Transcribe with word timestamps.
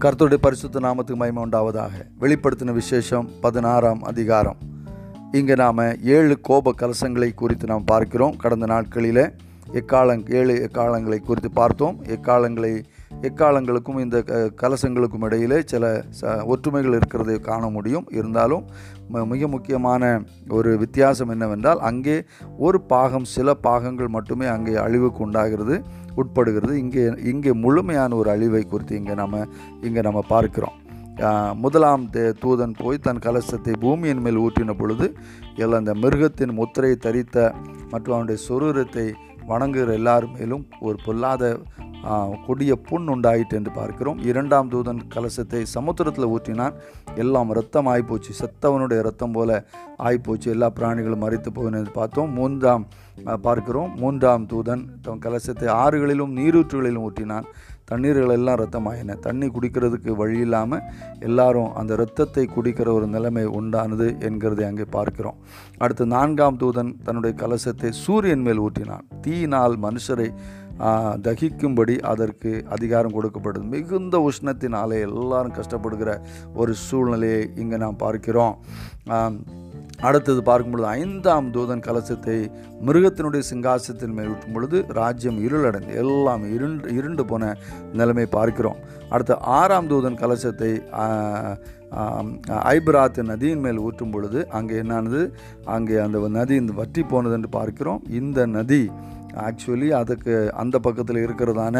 கர்த்தருடைய 0.00 0.34
பரிசுத்த 0.34 0.80
நாமத்துக்கு 0.80 1.14
மயமை 1.14 1.42
உண்டாவதாக. 1.44 1.90
வெளிப்படுத்தின 2.20 2.72
விசேஷம் 2.72 3.28
பதினாறாம் 3.40 4.02
அதிகாரம். 4.02 4.56
இங்கே 5.32 5.54
நாம் 5.54 6.04
ஏழு 6.04 6.40
கோப 6.40 6.74
கலசங்களை 6.80 7.34
குறித்து 7.34 7.66
நாம் 7.66 7.84
பார்க்கிறோம். 7.84 8.36
கடந்த 8.36 8.66
நாட்களில் 8.66 9.32
எக்காலங் 9.72 10.34
ஏழு 10.34 10.68
எக்காலங்களை 10.70 11.18
குறித்து 11.18 11.50
பார்த்தோம். 11.50 12.04
எக்காலங்களை 12.04 12.84
எக்காலங்களுக்கும் 13.22 14.00
இந்த 14.00 14.22
க- 14.22 14.50
கலசங்களுக்கும் 14.62 15.24
இடையிலே 15.24 15.62
சில 15.64 16.04
ச 16.20 16.44
ஒற்றுமைகள் 16.44 16.96
இருக்கிறதை 16.96 17.40
காண 17.40 17.68
முடியும். 17.68 18.06
இருந்தாலும் 18.10 18.64
ம- 19.12 19.26
மிக 19.26 19.48
முக்கியமான 19.48 20.22
ஒரு 20.48 20.78
வித்தியாசம் 20.78 21.28
என்னவென்றால் 21.28 21.78
அங்கே 21.78 22.24
ஒரு 22.58 22.80
பாகம் 22.80 23.24
சில 23.24 23.54
பாகங்கள் 23.54 24.08
மட்டுமே 24.08 24.46
அங்கே 24.46 24.74
அழிவுக்கு 24.74 25.22
உண்டாகிறது. 25.22 25.82
உட்படுகிறது. 26.16 26.72
இங்கே 26.78 27.12
இங்கே 27.24 27.52
முழுமையான 27.52 28.16
ஒரு 28.16 28.30
அழிவை 28.30 28.64
குறித்து 28.64 28.96
இங்கே 28.96 29.14
நம்ம 29.14 29.44
இங்கே 29.82 30.00
நம்ம 30.00 30.20
பார்க்கிறோம். 30.28 30.76
முதலாம் 31.54 32.10
தே- 32.12 32.34
தூதன் 32.42 32.74
போய் 32.76 32.98
தன் 32.98 33.18
கலசத்தை 33.18 33.72
பூமியின் 33.80 34.18
மேல் 34.18 34.38
ஊற்றின 34.38 34.78
பொழுது 34.78 35.06
எல்லாம் 35.56 35.78
அந்த 35.78 35.94
மிருகத்தின் 35.94 36.52
முத்திரையை 36.52 36.98
தரித்த 36.98 37.36
மற்றும் 37.90 38.14
அவனுடைய 38.14 38.42
சொரூரத்தை 38.42 39.06
வணங்குகிற 39.50 39.92
எல்லார் 40.00 40.26
மேலும் 40.36 40.64
ஒரு 40.86 40.96
பொல்லாத 41.06 41.50
கொடிய 42.46 42.72
புண் 42.88 43.08
உண்டாயிட்டு 43.12 43.54
என்று 43.58 43.72
பார்க்கிறோம். 43.78 44.18
இரண்டாம் 44.30 44.68
தூதன் 44.72 45.00
கலசத்தை 45.14 45.60
சமுத்திரத்தில் 45.74 46.32
ஊற்றினான். 46.34 46.74
எல்லாம் 47.22 47.50
ரத்தம் 47.58 47.88
ஆகிப்போச்சு 47.92 48.32
செத்தவனுடைய 48.40 49.00
ரத்தம் 49.08 49.34
போல 49.36 49.50
ஆகிப்போச்சு 50.08 50.48
எல்லா 50.54 50.68
பிராணிகளும் 50.78 51.24
மறைத்து 51.24 51.52
போகணும் 51.52 51.80
என்று 51.80 51.94
பார்த்தோம். 52.00 52.30
மூன்றாம் 52.38 52.84
பார்க்கிறோம். 53.46 53.90
மூன்றாம் 54.02 54.46
தூதன் 54.52 54.84
தன் 55.06 55.24
கலசத்தை 55.26 55.68
ஆறுகளிலும் 55.82 56.36
நீரூற்றுகளிலும் 56.38 57.06
ஊற்றினான். 57.08 57.48
தண்ணீர்கள் 57.90 58.34
எல்லாம் 58.36 58.58
ரத்தமாயின 58.60 59.16
தண்ணி 59.26 59.48
குடிக்கிறதுக்கு 59.56 60.12
வழி 60.20 60.38
இல்லாமல் 60.46 60.84
எல்லாரும் 61.28 61.70
அந்த 61.80 61.92
இரத்தத்தை 61.98 62.44
குடிக்கிற 62.54 62.88
ஒரு 62.98 63.08
நிலைமை 63.14 63.44
உண்டானது 63.58 64.06
என்கிறதை 64.28 64.64
அங்கே 64.70 64.86
பார்க்கிறோம். 64.96 65.40
அடுத்து 65.82 66.06
நான்காம் 66.16 66.60
தூதன் 66.62 66.92
தன்னுடைய 67.08 67.34
கலசத்தை 67.42 67.90
சூரியன் 68.04 68.46
மேல் 68.46 68.62
ஊற்றினான். 68.66 69.06
தீயினால் 69.26 69.76
மனுஷரை 69.86 70.28
தகிக்கும்படி 71.26 71.94
அதற்கு 72.10 72.50
அதிகாரம் 72.74 73.14
கொடுக்கப்படுது 73.14 73.70
மிகுந்த 73.74 74.16
உஷ்ணத்தினாலே 74.28 74.98
எல்லாரும் 75.08 75.54
கஷ்டப்படுகிற 75.58 76.10
ஒரு 76.60 76.72
சூழ்நிலையை 76.86 77.40
இங்கே 77.62 77.78
நாம் 77.84 78.02
பார்க்கிறோம். 78.02 78.56
அடுத்தது 79.98 80.42
பார்க்கும் 80.42 80.70
பொழுது 80.70 80.88
ஐந்தாம் 80.88 81.52
தூதன் 81.52 81.82
கலசத்தை 81.86 82.36
மிருகத்தினுடைய 82.86 83.42
சிங்காசத்தின் 83.50 84.12
மேல் 84.12 84.28
ஊற்றும் 84.28 84.52
பொழுது 84.52 84.84
ராஜ்யம் 84.88 85.38
இருளடைந்து 85.42 85.94
எல்லாம் 85.94 86.52
இருண்டு 86.54 86.94
இருண்டு 86.94 87.24
போன 87.26 87.56
நிலைமை 87.92 88.26
பார்க்கிறோம். 88.26 88.80
அடுத்து 89.08 89.36
ஆறாம் 89.40 89.88
தூதன் 89.88 90.20
கலசத்தை 90.20 90.72
ஆ, 90.94 91.04
ஐபிராத்து 92.70 93.22
நதியின் 93.22 93.60
மேல் 93.60 93.78
ஊற்றும் 93.78 94.10
பொழுது 94.10 94.48
அங்கே 94.50 94.74
என்னானது? 94.74 95.20
அங்கே 95.64 95.98
அந்த 95.98 96.28
நதி 96.28 96.54
இந்த 96.54 96.72
வற்றி 96.72 97.02
போனது 97.02 97.34
என்று 97.34 97.48
பார்க்கிறோம். 97.48 98.02
இந்த 98.12 98.46
நதி 98.46 98.82
ஆக்சுவலி 99.44 99.88
அதுக்கு 100.00 100.34
அந்த 100.62 100.76
பக்கத்தில் 100.86 101.20
இருக்கிறதான 101.24 101.76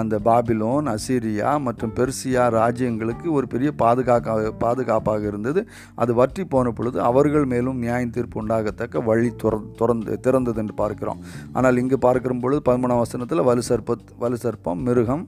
அந்த 0.00 0.14
பாபிலோன் 0.28 0.88
அசீரியா 0.94 1.50
மற்றும் 1.66 1.94
பெர்சியா 1.98 2.44
ராஜ்யங்களுக்கு 2.58 3.26
ஒரு 3.38 3.46
பெரிய 3.54 3.70
பாதுகாக்க 3.82 4.54
பாதுகாப்பாக 4.64 5.22
இருந்தது. 5.30 5.60
அது 6.02 6.12
வற்றி 6.20 6.44
போன 6.54 6.72
பொழுது 6.78 6.98
அவர்கள் 7.10 7.46
மேலும் 7.52 7.80
நியாய 7.84 8.06
தீர்ப்பு 8.16 8.40
உண்டாகத்தக்க 8.42 9.04
வழி 9.10 9.30
துற 9.42 9.54
திறந்து 9.80 10.18
திறந்தது 10.26 10.60
என்று 10.62 10.76
பார்க்கிறோம். 10.82 11.22
ஆனால் 11.56 11.80
இங்கு 11.82 11.98
பார்க்கிற 12.06 12.36
பொழுது 12.44 12.60
பதிமூணாம் 12.68 13.02
வசனத்தில் 13.04 13.46
வலு 13.50 13.62
சர்ப்ப 13.70 13.96
வலு 14.24 14.38
சர்ப்பம் 14.44 14.82
மிருகம் 14.88 15.24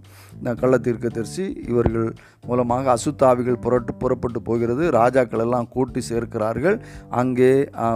கள்ளத்தீர்க்க 0.60 1.08
தரிசி 1.16 1.44
இவர்கள் 1.70 2.08
மூலமாக 2.48 2.90
அசுத்தாவிகள் 2.96 3.62
புரட்டு 3.64 3.92
புறப்பட்டு 4.02 4.40
போகிறது. 4.48 4.84
ராஜாக்கள் 4.98 5.42
எல்லாம் 5.45 5.68
கூட்டி 5.74 6.00
சேர்க்கிறார்கள். 6.11 6.77
அங்கே 7.20 7.52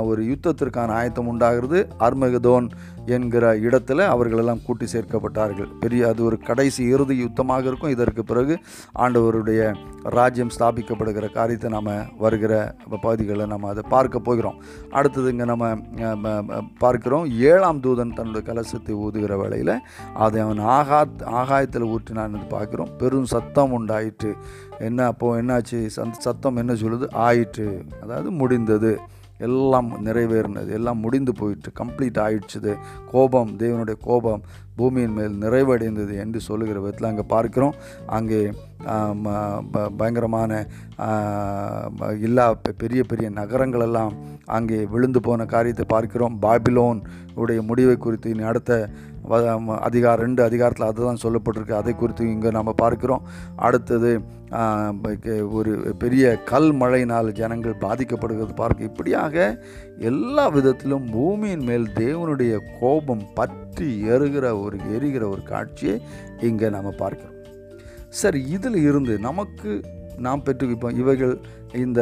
ஒரு 0.08 0.22
யுத்தத்திற்கான 0.30 0.92
ஆயத்தம் 1.00 1.30
உண்டாகிறது. 1.32 1.80
அர்மகதோன் 2.06 2.66
என்கிற 3.16 3.44
இடத்துல 3.68 4.06
அவர்களெல்லாம் 4.14 4.62
கூட்டி 4.66 4.86
சேர்க்கப்பட்டார்கள். 4.92 5.70
பெரிய 5.80 6.08
அது 6.08 6.20
ஒரு 6.24 6.38
கடைசி 6.48 6.82
இறுதி 6.94 7.16
யுத்தமாக 7.24 7.64
இருக்கும். 7.70 7.94
இதற்கு 7.96 8.24
பிறகு 8.24 8.56
ஆண்டவருடைய 9.04 9.62
ராஜ்யம் 10.16 10.54
ஸ்தாபிக்கப்படுகிற 10.56 11.26
காரியத்தை 11.32 11.70
நாம் 11.70 11.92
வருகிற 12.18 12.54
பகுதிகளை 13.00 13.46
நம்ம 13.46 13.68
அதை 13.68 13.84
பார்க்க 13.88 14.26
போகிறோம். 14.28 14.58
அடுத்தது 14.90 15.30
இங்கே 15.30 15.46
நம்ம 15.52 15.70
பார்க்கிறோம். 16.78 17.26
ஏழாம் 17.50 17.82
தூதன் 17.86 18.16
தன்னுடைய 18.18 18.44
கலசத்தை 18.50 18.94
ஊதுகிற 19.04 19.36
வேளையில் 19.42 19.74
அதை 20.24 20.40
அவன் 20.40 20.62
ஆகாத் 20.78 21.24
ஆகாயத்தில் 21.40 21.90
ஊற்றினான் 21.94 22.38
பார்க்குறோம். 22.54 22.92
பெரும் 22.98 23.30
சத்தம் 23.34 23.72
உண்டாயிற்று. 23.72 24.32
என்ன 24.78 25.06
அப்போது 25.06 25.40
என்னாச்சு? 25.40 25.78
சந்த 25.96 26.16
சத்தம் 26.18 26.56
என்ன 26.56 26.72
சொல்லுது? 26.72 27.06
ஆயிற்று. 27.26 27.68
அதாவது 28.02 28.30
முடிந்தது. 28.30 28.92
எல்லாம் 29.38 29.88
நிறைவேறினது 30.06 30.70
எல்லாம் 30.78 31.00
முடிந்து 31.04 31.32
போயிட்டு 31.32 31.70
கம்ப்ளீட் 31.80 32.20
ஆயிடுச்சுது. 32.24 32.72
கோபம் 33.12 33.50
தேவனுடைய 33.62 33.96
கோபம் 34.00 34.42
பூமியின் 34.76 35.16
மேல் 35.16 35.34
நிறைவடைந்தது 35.42 36.14
என்று 36.24 36.40
சொல்லுகிற 36.40 36.80
விதத்தில் 36.80 37.08
அங்கே 37.10 37.24
பார்க்கிறோம். 37.34 37.74
அங்கே 38.06 38.40
பயங்கரமான 39.98 40.52
எல்லா 42.28 42.46
பெரிய 42.82 43.02
பெரிய 43.04 43.30
நகரங்களெல்லாம் 43.30 44.14
அங்கே 44.44 44.78
விழுந்து 44.94 45.20
போன 45.20 45.44
காரியத்தை 45.44 45.86
பார்க்கிறோம். 45.88 46.38
பாபிலோன் 46.42 47.00
உடைய 47.34 47.62
முடிவை 47.62 47.96
குறித்து 47.96 48.34
நடத்த 48.34 48.52
அடுத்த 48.52 48.88
அதிகார 49.86 50.14
ரெண்டு 50.24 50.42
அதிகாரத்தில் 50.48 50.88
அதுதான் 50.90 51.22
சொல்லப்பட்டிருக்கு. 51.24 51.80
அதை 51.80 51.92
குறித்து 51.94 52.24
இங்கே 52.34 52.50
நம்ம 52.58 52.72
பார்க்கிறோம். 52.82 53.24
அடுத்தது 53.66 54.10
ஒரு 55.58 55.72
பெரிய 56.02 56.24
கல் 56.50 56.68
மழையினால் 56.80 57.30
ஜனங்கள் 57.40 57.82
பாதிக்கப்படுகிறது 57.84 58.52
பார்க்க 58.60 58.90
இப்படியாக 58.90 59.36
எல்லா 60.10 60.44
விதத்திலும் 60.56 61.06
பூமியின் 61.14 61.64
மேல் 61.70 61.86
தேவனுடைய 62.02 62.54
கோபம் 62.80 63.24
பற்றி 63.38 63.88
எறுகிற 64.14 64.46
ஒரு 64.64 64.78
எரிகிற 64.96 65.24
ஒரு 65.34 65.42
காட்சியை 65.52 65.96
இங்கே 66.50 66.70
நம்ம 66.76 66.92
பார்க்கிறோம். 67.02 67.38
சரி 68.22 68.40
இதில் 68.56 68.80
இருந்து 68.88 69.14
நமக்கு 69.28 69.70
நாம் 70.24 70.44
பெற்று 70.46 70.74
இப்போ 70.74 70.90
இவைகள் 71.02 71.34
இந்த 71.82 72.00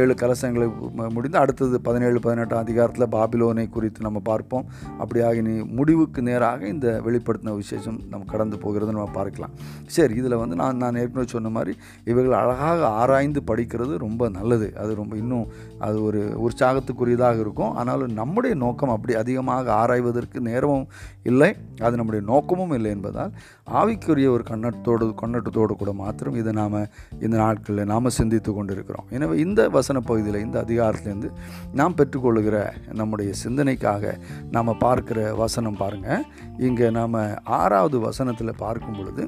ஏழு 0.00 0.14
கலசங்களை 0.22 0.66
முடிந்து 1.14 1.38
அடுத்தது 1.42 1.80
பதினேழு 1.86 2.18
பதினெட்டாம் 2.24 2.62
அதிகாரத்தில் 2.64 3.12
பாபிலோனை 3.14 3.64
குறித்து 3.76 4.00
நம்ம 4.06 4.20
பார்ப்போம். 4.30 4.66
அப்படியாக 5.02 5.42
நீ 5.48 5.54
முடிவுக்கு 5.78 6.22
நேராக 6.28 6.66
இந்த 6.74 6.88
வெளிப்படுத்தின 7.06 7.54
விசேஷம் 7.60 7.98
நம்ம 8.12 8.28
கடந்து 8.32 8.58
போகிறது 8.64 8.94
நம்ம 8.96 9.08
பார்க்கலாம். 9.18 9.54
சரி 9.96 10.14
இதில் 10.20 10.40
வந்து 10.42 10.58
நான் 10.62 10.80
நான் 10.84 11.00
ஏற்கனவே 11.02 11.28
சொன்ன 11.34 11.52
மாதிரி 11.56 11.74
இவைகள் 12.10 12.38
அழகாக 12.42 12.86
ஆராய்ந்து 13.02 13.42
படிக்கிறது 13.50 13.96
ரொம்ப 14.06 14.28
நல்லது. 14.38 14.68
அது 14.82 14.92
ரொம்ப 15.00 15.16
இன்னும் 15.22 15.46
அது 15.88 15.98
ஒரு 16.08 16.22
உற்சாகத்துக்குரியதாக 16.46 17.38
இருக்கும். 17.44 17.72
ஆனாலும் 17.82 18.18
நம்முடைய 18.20 18.56
நோக்கம் 18.64 18.94
அப்படி 18.96 19.14
அதிகமாக 19.22 19.72
ஆராய்வதற்கு 19.82 20.40
நேரமும் 20.50 20.86
இல்லை. 21.30 21.50
அது 21.86 21.94
நம்முடைய 21.96 22.24
நோக்கமும் 22.32 22.76
இல்லை 22.78 22.90
என்பதால் 22.96 23.32
ஆவிக்குரிய 23.80 24.28
ஒரு 24.36 24.44
கண்ணட்டத்தோடு 24.50 25.06
கண்ணட்டத்தோடு 25.20 25.72
கூட 25.80 25.92
மாத்திரம் 26.04 26.38
இதை 26.42 26.52
நாம் 26.60 26.78
இந்த 27.24 27.36
நாட்களில் 27.44 27.90
நாம் 27.94 28.16
சிந்தித்து 28.18 28.50
கொண்டிருக்கிறோம். 28.52 28.88
எனவே 29.08 29.38
இந்த 29.38 29.68
வசன 29.68 30.00
பகுதியில் 30.00 30.40
இந்த 30.40 30.64
அதிகாரத்திலேருந்து 30.64 31.30
நாம் 31.72 31.94
பெற்றுக்கொள்கிற 31.94 32.58
நம்முடைய 32.92 33.32
சிந்தனைக்காக 33.44 34.14
நாம் 34.50 34.78
பார்க்கிற 34.78 35.34
வசனம் 35.34 35.76
பாருங்கள் 35.76 36.22
இங்கே 36.58 36.90
நாம் 36.90 37.18
ஆறாவது 37.44 38.00
வசனத்தில் 38.00 38.54
பார்க்கும் 38.56 38.96
பொழுது 38.96 39.24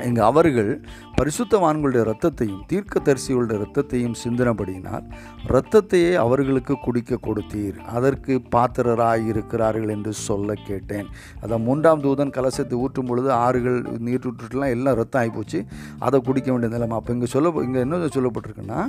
இங்கு 0.00 0.22
அவர்கள் 0.22 0.80
பரிசுத்தவான்களுடைய 1.18 2.02
இரத்தத்தையும் 2.06 2.62
தீர்க்கதரிசிகளுடைய 2.70 3.56
இரத்தத்தையும் 3.58 4.16
சிந்தினபடியினால் 4.24 5.04
இரத்தத்தையே 5.48 6.14
அவர்களுக்கு 6.14 6.74
குடிக்க 6.82 7.18
கொடுத்தீர். 7.22 7.76
அதற்கு 7.96 8.40
பாத்திரராய் 8.56 9.26
இருக்கிறார்கள் 9.26 9.88
என்று 9.88 10.12
சொல்ல 10.12 10.54
கேட்டேன். 10.54 11.06
அதான் 11.42 11.62
மூன்றாம் 11.62 12.02
தூதன் 12.02 12.34
கலசத்தை 12.36 12.72
ஊற்றும் 12.72 13.06
பொழுது 13.06 13.32
ஆறுகள் 13.32 13.82
நீரூற்றுலாம் 13.82 14.74
எல்லாம் 14.76 14.94
ரத்தம் 14.94 15.22
ஆகிப்போச்சு. 15.22 15.66
அதை 15.98 16.20
குடிக்க 16.20 16.50
வேண்டிய 16.50 16.72
நிலைமை. 16.72 16.96
அப்போ 16.96 17.12
இங்கே 17.12 17.26
சொல்ல 17.26 17.52
இங்கே 17.62 17.78
என்ன 17.78 17.96
சொல்லப்பட்டிருக்குன்னா 17.96 18.80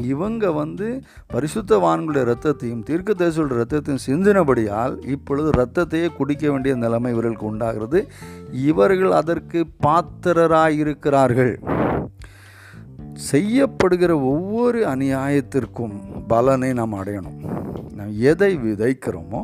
இவங்க 0.00 0.52
வந்து 0.52 1.02
பரிசுத்தவான்களுடைய 1.34 2.22
இரத்தத்தையும் 2.28 2.84
தீர்க்கதரிசிகளுடைய 2.90 3.60
இரத்தத்தையும் 3.62 4.04
சிந்தினபடியால் 4.06 5.08
இப்பொழுது 5.08 5.50
இரத்தத்தையே 5.50 6.08
குடிக்க 6.16 6.50
வேண்டிய 6.50 6.74
நிலைமை 6.74 7.12
இவர்களுக்கு 7.12 7.46
உண்டாகிறது. 7.46 8.08
இவர்கள் 8.52 9.10
அதற்கு 9.10 9.66
பாத் 9.66 10.11
இருக்கிறார்கள் 10.82 11.54
செய்யப்படுகிற 13.30 14.12
ஒவ்வொரு 14.32 14.80
அநியாயத்திற்கும் 14.92 15.96
பலனை 16.30 16.70
நாம் 16.72 16.94
அடையணும். 17.00 17.40
நாம் 17.98 18.14
எதை 18.30 18.52
விதைக்கிறோமோ 18.66 19.42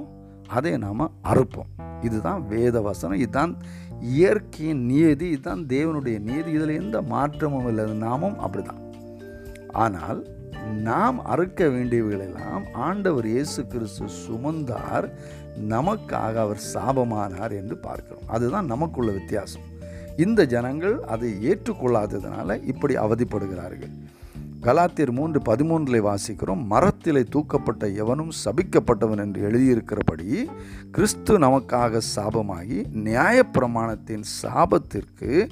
அதை 0.57 0.73
நாம் 0.85 1.13
அறுப்போம். 1.33 1.71
இதுதான் 2.03 2.41
வேத 2.47 2.81
வசனம் 2.81 3.21
இதுதான் 3.25 3.53
இயற்கையின் 4.01 4.83
நியதி 4.91 5.27
இதுதான் 5.29 5.63
தேவனுடைய 5.75 6.17
நியதி 6.29 6.51
இதில் 6.59 6.79
எந்த 6.83 7.03
மாற்றமும் 7.15 7.69
இல்லை 7.71 7.87
நாமும் 8.07 8.39
அப்படிதான். 8.45 8.83
ஆனால் 9.85 10.21
நாம் 10.89 11.19
அறுக்க 11.33 11.61
வேண்டியவைகளெல்லாம் 11.65 12.65
ஆண்டவர் 12.87 13.27
இயேசு 13.27 13.61
கிறிஸ்து 13.67 14.07
சுமந்தார். 14.25 15.09
நமக்காக 15.75 16.35
அவர் 16.47 16.61
சாபமானார் 16.75 17.55
என்று 17.61 17.77
பார்க்கிறோம். 17.87 18.29
அதுதான் 18.37 18.71
நமக்குள்ள 18.75 19.11
வித்தியாசம். 19.11 19.68
இந்த 20.19 20.47
ஜனங்கள் 20.47 20.94
அதை 21.05 21.29
ஏற்றுக்கொள்ளாததுனால 21.49 22.65
இப்படி 22.67 22.94
அவதிப்படுகிறார்கள். 22.94 23.93
கலாத்தியர் 24.61 25.11
மூன்று 25.11 25.41
பதிமூன்றில் 25.41 26.06
வாசிக்கிறோம் 26.06 26.62
மரத்திலே 26.70 27.23
தூக்கப்பட்ட 27.35 27.94
எவனும் 27.94 28.32
சபிக்கப்பட்டவன் 28.44 29.23
என்று 29.25 29.41
எழுதியிருக்கிறபடி 29.49 30.29
கிறிஸ்து 30.91 31.38
நமக்காக 31.38 32.00
சாபமாகி 32.17 32.79
நியாயப்பிரமாணத்தின் 33.05 34.25
சாபத்திற்கு 34.43 35.49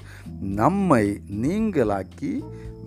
நம்மை 0.55 1.03
நீங்களாக்கி 1.41 2.31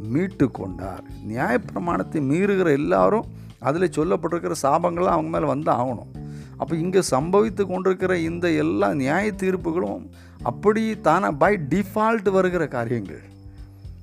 மீட்டு 0.08 0.50
கொண்டார் 0.50 1.04
நியாயப்பிரமாணத்தை 1.28 2.20
மீறுகிற 2.30 2.70
எல்லாரும் 2.72 3.28
அதில் 3.58 3.94
சொல்லப்பட்டிருக்கிற 3.96 4.56
சாபங்கள்லாம் 4.62 5.18
அவங்க 5.18 5.30
மேலே 5.30 5.46
வந்து 5.46 5.72
ஆகணும் 5.72 6.12
அப்போ 6.60 6.76
இங்கே 6.76 7.00
சம்பவித்து 7.10 7.66
கொண்டிருக்கிற 7.66 8.18
இந்த 8.18 8.50
எல்லா 8.50 8.94
நியாய 8.94 9.32
தீர்ப்புகளும் 9.32 10.10
அப்படி 10.42 11.00
தானே 11.00 11.28
பை 11.28 11.58
டிஃபால்ட் 11.68 12.30
வருகிற 12.30 12.68
காரியங்கள். 12.68 13.20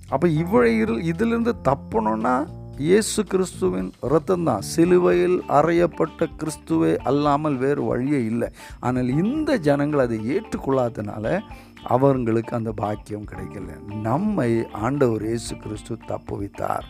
அப்போ 0.09 0.27
இவ்வளவு 0.27 0.85
இரு- 0.85 1.03
இதிலிருந்து 1.03 1.55
தப்பணும்னா 1.63 2.47
இயேசு 2.77 3.23
கிறிஸ்துவின் 3.23 3.91
ரத்தம்தான் 4.01 4.59
சிலுவையில் 4.59 5.43
அறையப்பட்ட 5.49 6.27
கிறிஸ்துவே 6.37 6.97
அல்லாமல் 6.97 7.55
வேறு 7.55 7.83
வழியே 7.83 8.23
இல்லை. 8.23 8.49
ஆனால் 8.79 9.07
இந்த 9.07 9.57
ஜனங்கள் 9.57 9.99
அதை 9.99 10.37
ஏற்றுக்கொள்ளாதனால 10.37 11.39
அவங்களுக்கு 11.83 12.55
அந்த 12.55 12.71
பாக்கியம் 12.71 13.25
கிடைக்கல. 13.25 13.95
நம்மை 14.01 14.71
ஆண்டவர் 14.71 15.25
இயேசு 15.25 15.55
கிறிஸ்து 15.55 15.97
தப்புவித்தார். 16.07 16.83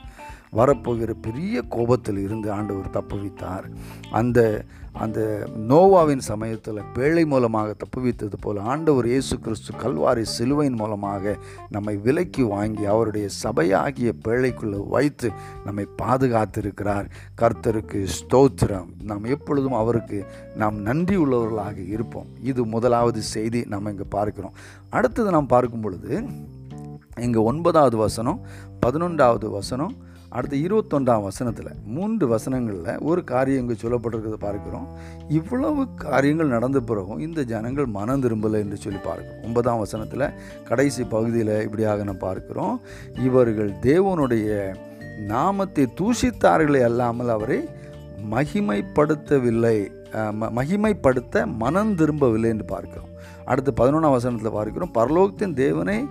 வரப்போகிற 0.51 1.13
பெரிய 1.21 1.61
கோபத்தில் 1.61 2.17
இருந்து 2.17 2.51
ஆண்டவர் 2.51 2.95
தப்புவித்தார். 2.97 3.65
அந்த 4.11 4.65
அந்த 4.99 5.47
நோவாவின் 5.69 6.17
சமயத்தில் 6.17 6.77
பேழை 6.93 7.25
மூலமாக 7.25 7.73
தப்புவித்தது 7.73 8.37
போல் 8.41 8.57
ஆண்டவர் 8.57 9.05
இயேசு 9.05 9.39
கிறிஸ்து 9.39 9.73
கல்வாரி 9.73 10.21
சிலுவையின் 10.21 10.75
மூலமாக 10.75 11.35
நம்மை 11.69 11.95
விலைக்கு 11.97 12.47
வாங்கி 12.47 12.85
அவருடைய 12.85 13.27
சபையாகிய 13.43 14.13
பேழைக்குள்ளே 14.27 14.87
வைத்து 14.87 15.31
நம்மை 15.65 15.87
பாதுகாத்திருக்கிறார். 16.01 17.05
கர்த்தருக்கு 17.41 18.07
ஸ்தோத்திரம். 18.19 18.89
நாம் 19.03 19.23
எப்பொழுதும் 19.23 19.73
அவருக்கு 19.73 20.25
நாம் 20.55 20.75
நன்றி 20.75 21.17
உள்ளவர்களாக 21.17 21.77
இருப்போம். 21.87 22.25
இது 22.41 22.65
முதலாவது 22.65 23.21
செய்தி 23.21 23.63
நம்ம 23.67 23.89
இங்கே 23.89 24.03
பார்க்கிறோம். 24.09 24.53
அடுத்தது 24.89 25.31
நாம் 25.31 25.45
பார்க்கும் 25.45 25.81
பொழுது 25.81 26.23
இங்கே 27.19 27.39
ஒன்பதாவது 27.39 27.97
வசனம் 27.97 28.41
பதினொன்றாவது 28.85 29.49
வசனம் 29.49 30.05
அடுத்து 30.29 30.57
இருபத்தொன்றாம் 30.57 31.23
வசனத்தில் 31.23 31.67
மூன்று 31.85 32.35
வசனங்களில் 32.35 33.01
ஒரு 33.01 33.23
காரியம் 33.23 33.69
இங்கே 33.69 33.87
சொல்லப்பட்டிருக்கிறத 33.87 34.33
பார்க்கிறோம். 34.33 34.87
இவ்வளவு 35.29 35.93
காரியங்கள் 35.95 36.47
நடந்த 36.47 36.79
பிறகும் 36.79 37.19
இந்த 37.19 37.43
ஜனங்கள் 37.43 37.85
மனம் 37.85 38.21
திரும்பலை 38.21 38.53
என்று 38.53 38.77
சொல்லி 38.77 38.99
பார்க்கிறோம். 39.03 39.43
ஒன்பதாம் 39.43 39.77
வசனத்தில் 39.77 40.29
கடைசி 40.65 41.03
பகுதியில் 41.03 41.61
இப்படியாக 41.61 42.03
நம்ம 42.03 42.19
பார்க்கிறோம். 42.19 42.81
இவர்கள் 43.23 43.71
தேவனுடைய 43.71 44.75
நாமத்தை 45.25 45.87
தூஷித்தார்களே 45.99 46.83
அல்லாமல் 46.83 47.29
அவரை 47.29 47.65
மகிமைப்படுத்தவில்லை 48.31 49.95
ம- 50.13 50.51
மகிமைப்படுத்த 50.55 51.45
மனம் 51.45 51.95
திரும்பவில்லை 51.95 52.49
என்று 52.49 52.65
பார்க்கிறோம். 52.65 53.15
அடுத்து 53.45 53.71
பதினொன்றாம் 53.71 54.11
வசனத்தில் 54.11 54.51
பார்க்கிறோம். 54.51 54.91
பரலோகத்தின் 54.93 55.53
தேவனை 55.53 56.05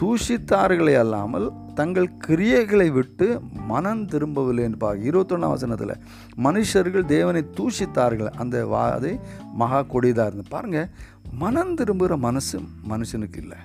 தூஷித்தார்களே 0.00 0.94
அல்லாமல் 0.98 1.46
தங்கள் 1.74 2.08
கிரியைகளை 2.26 2.86
விட்டு 2.92 3.26
மனம் 3.66 4.06
திரும்பவில்லை 4.06 4.64
என்று 4.64 4.76
பார்க்க 4.76 5.10
இருபத்தொன்னாம் 5.10 5.54
வசனத்தில் 5.54 5.94
மனுஷர்கள் 6.42 7.04
தேவனை 7.04 7.42
தூஷித்தார்கள் 7.58 8.30
அந்த 8.36 8.66
வா 8.66 8.84
அதை 8.90 9.12
மகா 9.52 9.82
கொடிதாக 9.82 10.28
இருந்து. 10.28 10.48
பாருங்கள் 10.48 10.88
மனம் 11.30 11.74
திரும்புகிற 11.74 12.16
மனசு 12.16 12.60
மனுஷனுக்கு 12.88 13.36
இல்லை. 13.36 13.58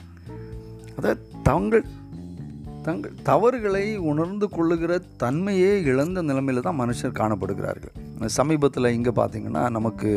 அதாவது 0.97 1.27
தங்கள் 1.43 1.85
தங்கள் 2.85 3.17
தவறுகளை 3.29 3.83
உணர்ந்து 4.11 4.47
கொள்ளுகிற 4.49 4.93
தன்மையே 5.23 5.71
இழந்த 5.91 6.19
நிலைமையில் 6.29 6.65
தான் 6.67 6.79
மனுஷர் 6.81 7.19
காணப்படுகிறார்கள். 7.19 7.93
சமீபத்தில் 8.37 8.93
இங்கே 8.97 9.11
பார்த்திங்கன்னா 9.19 9.63
நமக்கு 9.77 10.11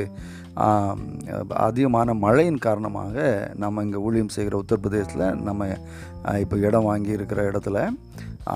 அதிகமான 1.66 2.14
மழையின் 2.24 2.64
காரணமாக 2.66 3.16
நம்ம 3.62 3.82
இங்கே 3.86 4.02
ஊழியம் 4.06 4.34
செய்கிற 4.36 4.56
உத்தரப்பிரதேசத்தில் 4.62 5.26
நம்ம 5.48 5.68
இப்போ 6.44 6.56
இடம் 6.66 6.88
வாங்கி 6.90 7.12
இருக்கிற 7.18 7.42
இடத்துல 7.50 7.78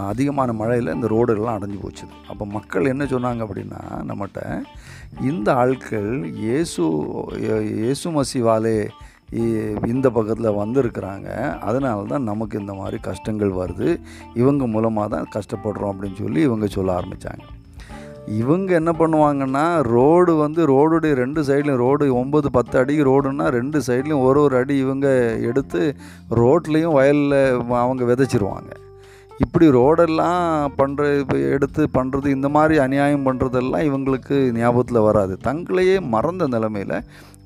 அதிகமான 0.09 0.51
மழையில் 0.61 0.95
இந்த 0.95 1.07
ரோடுகள்லாம் 1.15 1.59
அடைஞ்சு 1.59 1.79
போச்சு. 1.83 2.07
அப்போ 2.31 2.45
மக்கள் 2.57 2.91
என்ன 2.93 3.05
சொன்னாங்க 3.13 3.43
அப்படின்னா 3.47 3.83
நம்மகிட்ட 4.11 4.41
இந்த 5.31 5.49
ஆட்கள் 5.63 6.11
இயேசு 6.45 6.85
இயேசு 7.81 8.09
மசிவாலே 8.17 8.79
இந்த 9.93 10.07
பக்கத்தில் 10.11 10.59
வந்திருக்கிறாங்க. 10.63 11.29
அதனால 11.69 12.07
தான் 12.13 12.29
நமக்கு 12.31 12.59
இந்த 12.59 12.73
மாதிரி 12.73 12.99
கஷ்டங்கள் 13.11 13.53
வருது. 13.63 13.89
இவங்க 14.35 14.67
மூலமாக 14.67 15.09
தான் 15.15 15.31
கஷ்டப்படுறோம் 15.37 15.93
அப்படின்னு 15.93 16.21
சொல்லி 16.25 16.43
இவங்க 16.49 16.69
சொல்ல 16.77 16.93
ஆரம்பித்தாங்க 16.99 17.45
இவங்க 18.41 18.71
என்ன 18.79 18.91
பண்ணுவாங்கன்னா 18.93 19.63
ரோடு 19.95 20.33
வந்து 20.43 20.61
ரோடுடைய 20.71 21.13
ரெண்டு 21.21 21.41
சைட்லையும் 21.49 21.83
ரோடு 21.85 22.07
ஒம்பது 22.23 22.49
பத்து 22.57 22.75
அடி 22.81 22.95
ரோடுன்னா 23.09 23.47
ரெண்டு 23.57 23.79
சைட்லையும் 23.87 24.25
ஒரு 24.27 24.41
ஒரு 24.47 24.57
அடி 24.61 24.75
இவங்க 24.85 25.07
எடுத்து 25.51 25.81
ரோட்லேயும் 26.41 26.97
வயலில் 26.99 27.39
அவங்க 27.85 28.05
விதைச்சிருவாங்க. 28.11 28.71
இப்படி 29.45 29.67
ரோடெல்லாம் 29.79 30.45
பண்ணுற 30.81 31.03
இப்போ 31.23 31.37
எடுத்து 31.55 31.83
பண்ணுறது 31.97 32.29
இந்த 32.37 32.49
மாதிரி 32.57 32.77
அநியாயம் 32.85 33.27
பண்ணுறதெல்லாம் 33.29 33.89
இவங்களுக்கு 33.89 34.37
ஞாபகத்தில் 34.61 35.07
வராது. 35.09 35.35
தங்களையே 35.49 35.97
மறந்த 36.15 36.47
நிலமையில் 36.55 36.97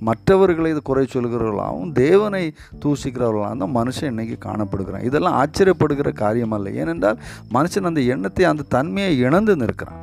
மற்றவர்களை 0.09 0.71
இது 0.75 0.83
குறை 0.91 1.05
சொல்கிறவர்களாகவும் 1.15 1.93
தேவனை 2.03 2.45
தூசிக்கிறவர்களாகவும் 2.85 3.63
தான் 3.65 3.77
மனுஷன் 3.79 4.11
இன்னைக்கு 4.13 4.39
காணப்படுகிறான். 4.49 5.07
இதெல்லாம் 5.11 5.37
ஆச்சரியப்படுகிற 5.43 6.13
காரியம் 6.23 6.55
அல்ல. 6.59 6.71
ஏனென்றால் 6.83 7.21
மனுஷன் 7.57 7.91
அந்த 7.91 8.03
எண்ணத்தை 8.15 8.47
அந்த 8.53 8.69
தன்மையை 8.77 9.13
இழந்து 9.27 9.55
நிற்கிறான். 9.65 10.01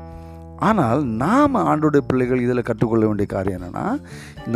ஆனால் 0.68 1.01
நாம் 1.24 1.57
ஆண்டோடைய 1.69 2.04
பிள்ளைகள் 2.07 2.44
இதில் 2.46 2.68
கற்றுக்கொள்ள 2.69 3.04
வேண்டிய 3.10 3.28
காரியம் 3.34 3.57
என்னென்னா 3.60 3.86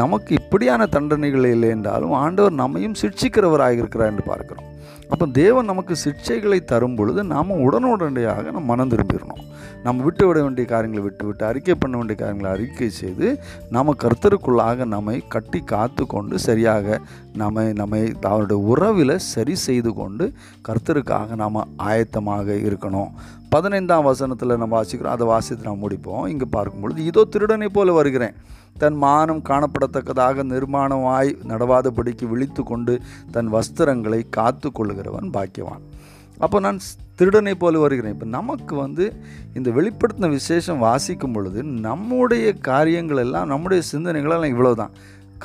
நமக்கு 0.02 0.32
இப்படியான 0.40 0.86
தண்டனைகள் 0.96 1.46
இல்லை 1.56 1.70
என்றாலும் 1.76 2.16
ஆண்டவர் 2.24 2.60
நம்மையும் 2.62 3.00
சிட்சிக்கிறவராக 3.02 3.80
இருக்கிறார் 3.82 4.12
என்று 4.14 4.26
பார்க்கிறோம். 4.32 4.68
அப்போ 5.14 5.26
தேவன் 5.42 5.68
நமக்கு 5.72 5.94
சிக்ஷைகளை 6.04 6.58
தரும் 6.70 6.96
பொழுது 7.00 7.22
நாம் 7.32 7.52
உடனுடனடியாக 7.66 8.44
நம்ம 8.54 8.68
மனம் 8.72 8.92
திரும்பிடணும். 8.94 9.42
நம்ம 9.84 10.04
விட்டு 10.06 10.24
விட 10.28 10.38
வேண்டிய 10.44 10.66
காரியங்களை 10.72 11.02
விட்டு 11.06 11.24
விட்டு 11.28 11.44
அறிக்கை 11.50 11.76
பண்ண 11.82 11.94
வேண்டிய 12.00 12.18
காரியங்களை 12.22 12.50
அறிக்கை 12.56 12.88
செய்து 13.00 13.28
நாம் 13.76 13.92
கர்த்தருக்குள்ளாக 14.04 14.86
நம்மை 14.94 15.16
கட்டி 15.36 15.60
காத்து 15.74 16.06
கொண்டு 16.14 16.38
சரியாக 16.48 16.98
நம்மை 17.42 17.66
நம்மை 17.82 18.02
அவருடைய 18.32 18.60
உறவில் 18.74 19.16
சரி 19.34 19.58
செய்து 19.68 19.94
கொண்டு 20.02 20.28
கர்த்தருக்காக 20.70 21.38
நாம் 21.44 21.62
ஆயத்தமாக 21.90 22.58
இருக்கணும். 22.70 23.12
பதினைந்தாம் 23.54 24.10
வசனத்தில் 24.12 24.62
நம்ம 24.64 24.74
வாசிக்கிறோம் 24.80 25.18
அதை 25.18 25.28
வாசித்து 25.34 25.70
நாம் 25.70 25.84
முடிப்போம். 25.86 26.26
இங்கே 26.34 26.50
பார்க்கும் 26.58 26.84
பொழுது 26.86 27.06
இதோ 27.12 27.24
திருடனை 27.36 27.70
போல 27.78 27.92
வருகிறேன். 28.00 28.36
தன் 28.78 28.96
மானம் 28.96 29.42
காணப்படத்தக்கதாக 29.50 30.44
நிர்மாணமாய் 30.44 31.38
நடவாதபடிக்கு 31.48 32.28
விழித்து 32.28 32.64
கொண்டு 32.64 33.00
தன் 33.32 33.54
வஸ்திரங்களை 33.54 34.24
காத்து 34.30 34.72
கொள்கிறவன் 34.72 35.30
பாக்கியவான். 35.34 35.84
அப்போ 36.38 36.60
நான் 36.60 36.80
திருடனை 37.16 37.56
போல 37.56 37.80
வருகிறேன். 37.80 38.14
இப்போ 38.14 38.26
நமக்கு 38.26 38.76
வந்து 38.76 39.14
இந்த 39.54 39.70
வெளிப்படுத்தின 39.72 40.30
விசேஷம் 40.30 40.80
வாசிக்கும் 40.80 41.32
பொழுது 41.32 41.64
நம்முடைய 41.64 42.54
காரியங்கள் 42.54 43.18
எல்லாம் 43.18 43.48
நம்முடைய 43.48 43.84
சிந்தனைகள் 43.84 44.32
எல்லாம் 44.32 44.50
இவ்வளவுதான். 44.50 44.94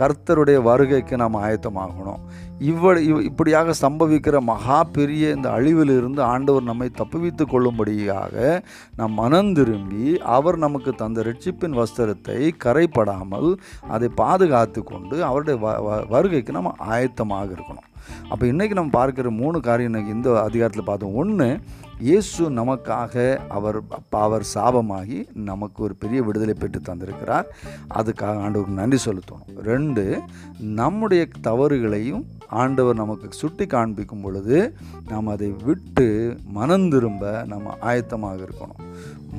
கர்த்தருடைய 0.01 0.63
வருகைக்கு 0.63 1.17
நாம் 1.17 1.35
ஆயத்தமாகணும். 1.35 2.21
இவ்வளவு 2.59 3.07
இவ் 3.07 3.21
இப்படியாக 3.21 3.75
சம்பவிக்கிற 3.81 4.41
மகா 4.41 4.85
பெரிய 4.85 5.31
இந்த 5.31 5.51
அழிவிலிருந்து 5.51 6.21
ஆண்டவர் 6.21 6.63
நம்மை 6.63 6.91
தப்புவித்து 6.99 7.45
கொள்ளும்படியாக 7.47 8.63
நாம் 8.97 9.13
மனம் 9.13 9.53
திரும்பி 9.53 10.19
அவர் 10.19 10.57
நமக்கு 10.57 10.93
தந்த 10.93 11.23
ரட்சிப்பின் 11.23 11.83
வஸ்திரத்தை 11.83 12.51
கரைப்படாமல் 12.65 13.57
அதை 13.89 14.09
பாதுகாத்து 14.09 14.83
கொண்டு 14.83 15.25
அவருடைய 15.25 15.67
வ 15.67 15.71
வ- 15.91 16.09
வருகைக்கு 16.09 16.53
நம்ம 16.53 16.73
ஆயத்தமாக 16.89 17.55
இருக்கணும். 17.55 17.88
அப்போ 18.29 18.47
இன்றைக்கி 18.47 18.77
நம்ம 18.79 19.07
பார்க்குற 19.07 19.31
மூணு 19.31 19.61
காரியம் 19.61 19.93
இன்னைக்கு 19.93 20.17
இந்த 20.17 20.43
அதிகாரத்தில் 20.43 20.85
பார்த்தோம். 20.85 21.15
ஒன்று 21.15 21.61
இயேசு 21.99 22.51
நமக்காக 22.51 23.37
அவர் 23.49 23.79
அப்ப 23.89 24.21
அவர் 24.21 24.45
சாபமாகி 24.55 25.19
நமக்கு 25.51 25.83
ஒரு 25.83 25.95
பெரிய 25.95 26.23
விடுதலை 26.23 26.55
பெற்று 26.59 26.81
தந்திருக்கிறார். 26.89 27.47
அதுக்காக 27.95 28.43
ஆண்டவருக்கு 28.45 28.81
நன்றி 28.81 28.99
செலுத்தணும் 29.05 29.57
ரெண்டு 29.63 30.21
நம்முடைய 30.59 31.29
தவறுகளையும் 31.43 32.25
ஆண்டவர் 32.49 32.95
நமக்கு 32.95 33.29
சுட்டி 33.31 33.67
காண்பிக்கும் 33.67 34.21
பொழுது 34.21 34.75
நாம் 35.09 35.27
அதை 35.27 35.55
விட்டு 35.65 36.37
மனம் 36.45 36.89
திரும்ப 36.89 37.45
நம்ம 37.47 37.77
ஆயத்தமாக 37.81 38.37
இருக்கணும். 38.37 38.85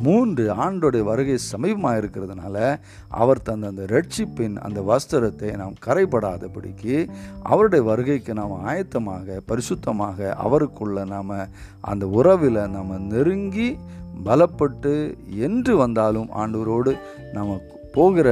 மூன்று 0.03 0.53
ஆண்டோடைய 0.53 1.03
வருகை 1.03 1.37
சமீபமாக 1.51 1.99
இருக்கிறதுனால 1.99 2.79
அவர் 3.09 3.41
தந்த 3.41 3.67
அந்த 3.67 3.85
ரட்சிப்பின் 3.85 4.55
அந்த 4.55 4.81
வஸ்திரத்தை 4.81 5.55
நாம் 5.55 5.73
கரைபடாதபடிக்கு 5.85 7.09
அவருடைய 7.43 7.85
வருகைக்கு 7.85 8.33
நாம் 8.33 8.65
ஆயத்தமாக 8.65 9.39
பரிசுத்தமாக 9.47 10.35
அவருக்குள்ள 10.35 11.05
நாம் 11.05 11.47
அந்த 11.81 12.07
உறவில் 12.07 12.69
நாம் 12.69 13.07
நெருங்கி 13.07 13.77
பலப்பட்டு 14.25 15.15
என்று 15.29 15.77
வந்தாலும் 15.77 16.29
ஆண்டவரோடு 16.35 16.97
நாம் 17.33 17.61
போகிற 17.97 18.27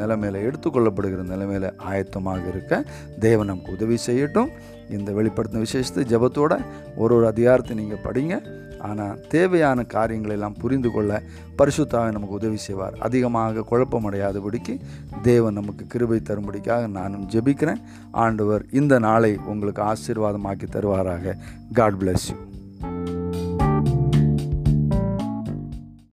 நிலைமையில் 0.00 0.44
எடுத்துக்கொள்ளப்படுகிற 0.46 1.22
நிலைமையில் 1.32 1.68
ஆயத்தமாக 1.90 2.48
இருக்க 2.52 2.82
தேவன் 3.26 3.50
நமக்கு 3.50 3.76
உதவி 3.76 3.96
செய்யட்டும். 4.06 4.50
இந்த 4.96 5.12
வெளிப்படுத்தின 5.12 5.62
விசேஷத்தை 5.66 6.04
ஜபத்தோட 6.14 6.52
ஒரு 6.96 7.12
ஒரு 7.16 7.26
அதிகாரத்தை 7.26 7.76
நீங்கள் 7.80 8.04
படிங்க. 8.06 8.36
ஆனால் 8.88 9.20
தேவையான 9.28 9.82
காரியங்களை 9.94 10.34
எல்லாம் 10.36 10.58
புரிந்து 10.62 10.90
கொள்ள 10.90 11.12
பரிசுத்தாவை 11.58 12.10
நமக்கு 12.16 12.38
உதவி 12.40 12.56
செய்வார். 12.56 12.98
அதிகமாக 13.06 13.64
குழப்பமடையாதபடிக்கு 13.70 14.74
தேவன் 15.22 15.58
நமக்கு 15.60 15.86
கிருபை 15.86 16.20
தரும்படிக்காக 16.30 16.90
நானும் 16.98 17.28
ஜெபிக்கிறேன். 17.34 17.82
ஆண்டவர் 18.24 18.64
இந்த 18.80 18.98
நாளை 18.98 19.32
உங்களுக்கு 19.46 19.82
ஆசீர்வாதமாக்கி 19.92 20.68
தருவாராக. 20.76 21.34
God 21.80 21.98
bless 22.02 22.28
you 22.30 22.36